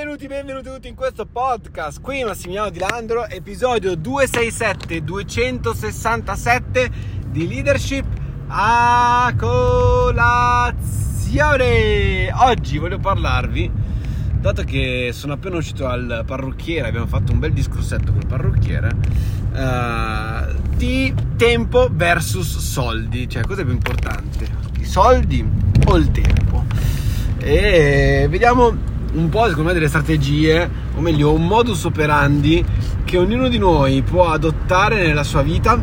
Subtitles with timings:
[0.00, 2.00] Benvenuti, benvenuti tutti in questo podcast.
[2.00, 6.90] Qui Massimiliano Di Landro, episodio 267, 267
[7.26, 8.06] di leadership
[8.46, 10.32] a colazione.
[12.32, 13.70] Oggi voglio parlarvi,
[14.40, 18.96] dato che sono appena uscito al parrucchiere, abbiamo fatto un bel discorsetto col parrucchiere,
[19.52, 20.46] uh,
[20.76, 24.48] di tempo versus soldi, cioè cosa è più importante,
[24.78, 25.46] i soldi
[25.84, 26.64] o il tempo?
[27.36, 32.64] E vediamo un po' secondo me delle strategie, o meglio un modus operandi
[33.04, 35.80] che ognuno di noi può adottare nella sua vita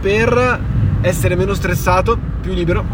[0.00, 0.60] per
[1.00, 2.84] essere meno stressato, più libero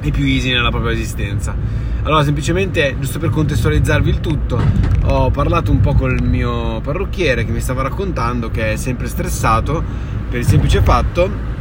[0.00, 1.54] e più easy nella propria esistenza.
[2.02, 4.60] Allora, semplicemente, giusto per contestualizzarvi il tutto,
[5.06, 9.82] ho parlato un po' col mio parrucchiere che mi stava raccontando che è sempre stressato
[10.30, 11.54] per il semplice fatto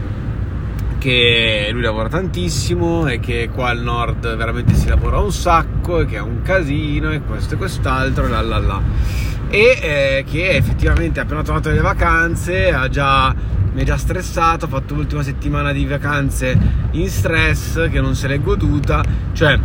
[1.05, 6.07] che lui lavora tantissimo e che qua al nord veramente si lavora un sacco e
[6.07, 8.81] che è un casino e questo e quest'altro la la la.
[9.47, 13.35] E eh, che effettivamente appena tornato dalle vacanze ha già,
[13.73, 16.57] mi è già stressato ha fatto l'ultima settimana di vacanze
[16.93, 19.03] in stress che non se l'è goduta.
[19.31, 19.59] Cioè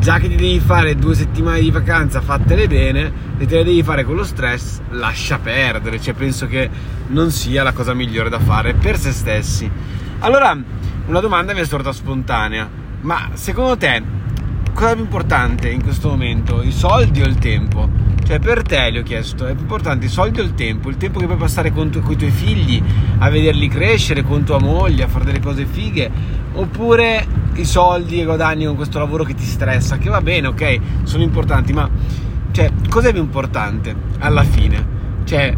[0.00, 3.84] già che ti devi fare due settimane di vacanza fattele bene e te le devi
[3.84, 6.00] fare con lo stress lascia perdere.
[6.00, 6.68] Cioè penso che
[7.06, 10.56] non sia la cosa migliore da fare per se stessi allora
[11.06, 12.68] una domanda mi è sorta spontanea.
[13.02, 14.02] Ma secondo te
[14.72, 16.62] cosa è più importante in questo momento?
[16.62, 17.88] I soldi o il tempo?
[18.24, 20.88] Cioè per te gli ho chiesto, è più importante i soldi o il tempo?
[20.88, 22.82] Il tempo che puoi passare con, tu, con i tuoi figli,
[23.18, 26.10] a vederli crescere, con tua moglie, a fare delle cose fighe?
[26.52, 29.98] Oppure i soldi che guadagni con questo lavoro che ti stressa?
[29.98, 31.88] Che va bene, ok, sono importanti, ma
[32.52, 34.98] cioè, cos'è più importante alla fine?
[35.24, 35.56] Cioè,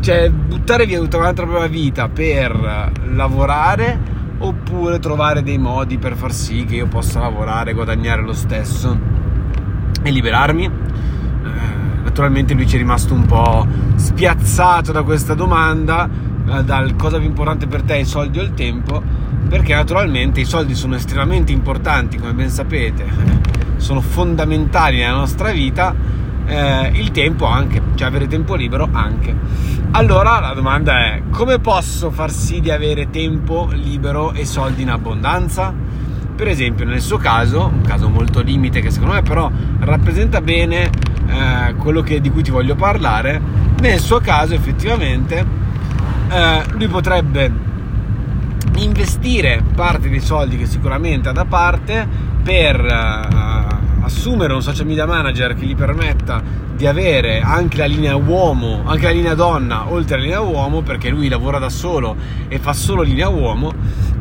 [0.00, 6.32] cioè buttare via tutta un'altra propria vita per lavorare oppure trovare dei modi per far
[6.32, 8.98] sì che io possa lavorare, guadagnare lo stesso
[10.02, 10.64] e liberarmi.
[10.64, 16.08] Eh, naturalmente lui ci è rimasto un po' spiazzato da questa domanda,
[16.46, 19.02] eh, dal cosa più importante per te, i soldi o il tempo,
[19.48, 23.04] perché naturalmente i soldi sono estremamente importanti, come ben sapete,
[23.76, 25.94] sono fondamentali nella nostra vita,
[26.46, 29.34] eh, il tempo anche, cioè avere tempo libero anche.
[29.92, 34.90] Allora la domanda è come posso far sì di avere tempo libero e soldi in
[34.90, 35.72] abbondanza?
[36.34, 39.50] Per esempio nel suo caso, un caso molto limite che secondo me però
[39.80, 40.90] rappresenta bene
[41.26, 43.40] eh, quello che, di cui ti voglio parlare,
[43.80, 45.46] nel suo caso effettivamente
[46.28, 47.52] eh, lui potrebbe
[48.76, 52.06] investire parte dei soldi che sicuramente ha da parte
[52.42, 53.63] per eh,
[54.04, 56.42] assumere un social media manager che gli permetta
[56.76, 61.08] di avere anche la linea uomo, anche la linea donna oltre alla linea uomo perché
[61.08, 62.16] lui lavora da solo
[62.48, 63.72] e fa solo linea uomo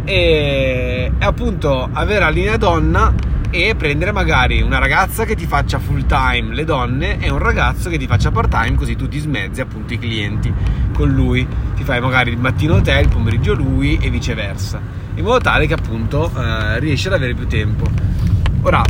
[0.05, 3.13] e, e appunto avere la linea donna
[3.49, 7.87] e prendere magari una ragazza che ti faccia full time le donne e un ragazzo
[7.87, 10.51] che ti faccia part time così tu ti smezzi appunto i clienti
[10.93, 11.45] con lui.
[11.75, 14.81] Ti fai magari il mattino te il pomeriggio lui e viceversa.
[15.15, 17.85] In modo tale che appunto eh, riesci ad avere più tempo.
[18.61, 18.81] Ora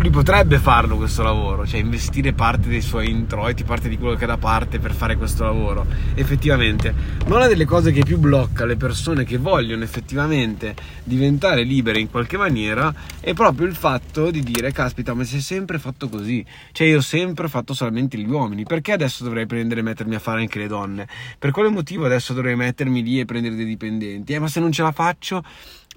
[0.00, 4.24] lui potrebbe farlo questo lavoro, cioè investire parte dei suoi introiti, parte di quello che
[4.24, 6.94] ha da parte per fare questo lavoro, effettivamente.
[7.26, 10.74] Ma una delle cose che più blocca le persone che vogliono effettivamente
[11.04, 15.40] diventare libere in qualche maniera è proprio il fatto di dire, caspita, ma si è
[15.40, 19.80] sempre fatto così, cioè io ho sempre fatto solamente gli uomini, perché adesso dovrei prendere
[19.80, 21.06] e mettermi a fare anche le donne?
[21.38, 24.32] Per quale motivo adesso dovrei mettermi lì e prendere dei dipendenti?
[24.32, 25.44] Eh, ma se non ce la faccio?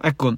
[0.02, 0.36] Ecco,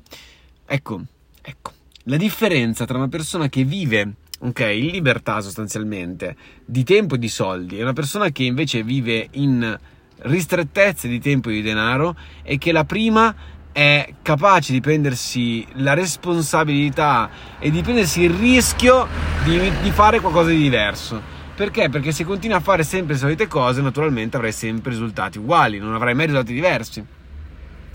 [0.67, 1.01] ecco,
[1.41, 1.74] ecco
[2.05, 6.35] la differenza tra una persona che vive ok, in libertà sostanzialmente
[6.65, 9.77] di tempo e di soldi e una persona che invece vive in
[10.19, 13.33] ristrettezze di tempo e di denaro è che la prima
[13.71, 17.29] è capace di prendersi la responsabilità
[17.59, 19.07] e di prendersi il rischio
[19.43, 21.33] di, di fare qualcosa di diverso.
[21.55, 21.89] Perché?
[21.89, 25.93] Perché se continui a fare sempre le solite cose, naturalmente avrai sempre risultati uguali, non
[25.93, 27.03] avrai mai risultati diversi.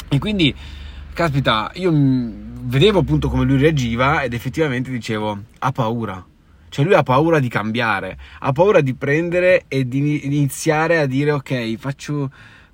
[0.09, 0.54] E quindi
[1.12, 6.25] caspita, io vedevo appunto come lui reagiva ed effettivamente dicevo, ha paura.
[6.69, 11.32] Cioè lui ha paura di cambiare, ha paura di prendere e di iniziare a dire
[11.32, 12.31] ok, faccio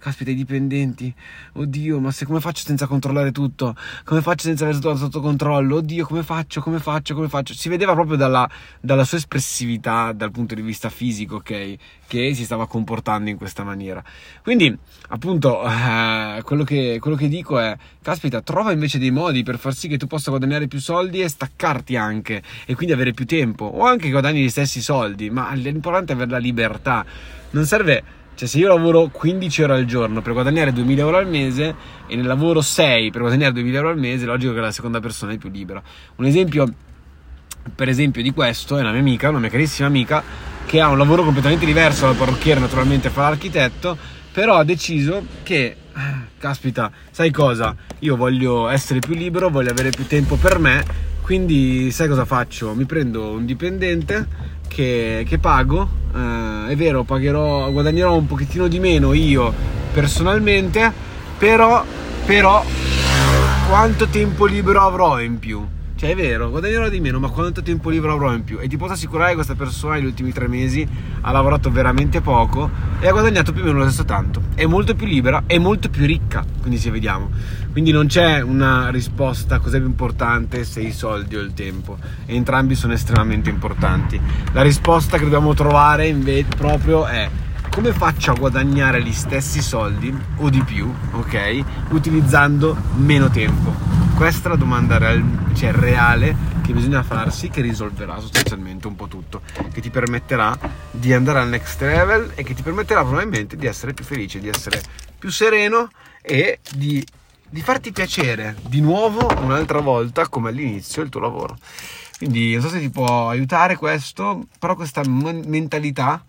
[0.06, 1.12] caspita, i dipendenti,
[1.54, 3.74] oddio, ma se come faccio senza controllare tutto?
[4.04, 5.76] Come faccio senza avere tutto sotto controllo?
[5.76, 7.54] Oddio, come faccio, come faccio, come faccio?
[7.54, 8.48] Si vedeva proprio dalla,
[8.80, 11.76] dalla sua espressività dal punto di vista fisico, ok,
[12.06, 14.00] che si stava comportando in questa maniera.
[14.44, 14.76] Quindi,
[15.08, 19.74] appunto, eh, quello, che, quello che dico è, caspita, trova invece dei modi per far
[19.74, 23.64] sì che tu possa guadagnare più soldi e staccarti anche, e quindi avere più tempo,
[23.64, 27.04] o anche guadagni gli stessi soldi, ma l'importante è avere la libertà.
[27.50, 31.26] Non serve cioè, se io lavoro 15 ore al giorno per guadagnare 2000 euro al
[31.26, 31.74] mese
[32.06, 35.00] e ne lavoro 6 per guadagnare 2000 euro al mese, è logico che la seconda
[35.00, 35.82] persona è più libera.
[36.16, 36.66] Un esempio
[37.74, 40.22] per esempio di questo è una mia amica, una mia carissima amica,
[40.66, 43.96] che ha un lavoro completamente diverso dal parrucchiere, naturalmente fa l'architetto,
[44.32, 45.76] però ha deciso che,
[46.38, 47.74] caspita, sai cosa?
[48.00, 50.84] Io voglio essere più libero, voglio avere più tempo per me,
[51.26, 52.72] quindi sai cosa faccio?
[52.74, 54.28] Mi prendo un dipendente
[54.68, 59.52] che, che pago, eh, è vero, pagherò, guadagnerò un pochettino di meno io
[59.92, 60.92] personalmente,
[61.36, 61.84] però,
[62.24, 62.64] però
[63.68, 65.66] quanto tempo libero avrò in più?
[65.96, 68.58] Cioè è vero, guadagnerò di meno, ma quanto tempo libero avrò in più?
[68.60, 70.86] E ti posso assicurare che questa persona negli ultimi tre mesi
[71.22, 72.68] ha lavorato veramente poco
[73.00, 74.42] e ha guadagnato più o meno lo stesso tanto.
[74.54, 77.30] È molto più libera e molto più ricca, quindi se vediamo.
[77.72, 81.96] Quindi non c'è una risposta cos'è più importante se i soldi o il tempo.
[82.26, 84.20] Entrambi sono estremamente importanti.
[84.52, 87.26] La risposta che dobbiamo trovare invece proprio è
[87.76, 91.90] come faccio a guadagnare gli stessi soldi o di più, ok?
[91.90, 98.18] Utilizzando meno tempo questa è la domanda real, cioè reale che bisogna farsi che risolverà
[98.18, 100.58] sostanzialmente un po' tutto, che ti permetterà
[100.90, 104.48] di andare al next level e che ti permetterà probabilmente di essere più felice, di
[104.48, 104.80] essere
[105.18, 105.90] più sereno
[106.22, 107.06] e di,
[107.46, 111.58] di farti piacere di nuovo un'altra volta come all'inizio il tuo lavoro.
[112.16, 116.24] Quindi non so se ti può aiutare questo, però questa mentalità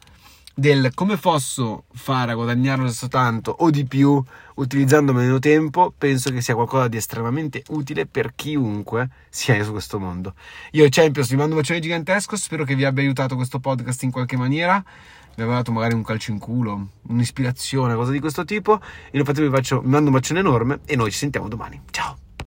[0.60, 4.20] del come posso fare a guadagnare lo stesso tanto o di più
[4.56, 10.00] utilizzando meno tempo, penso che sia qualcosa di estremamente utile per chiunque sia su questo
[10.00, 10.34] mondo.
[10.72, 14.10] Io Champions vi mando un bacione gigantesco, spero che vi abbia aiutato questo podcast in
[14.10, 14.84] qualche maniera,
[15.36, 18.72] vi abbia dato magari un calcio in culo, un'ispirazione, cosa di questo tipo.
[18.72, 18.80] Io
[19.12, 21.80] nel frattempo vi, faccio, vi mando un bacione enorme e noi ci sentiamo domani.
[21.92, 22.27] Ciao!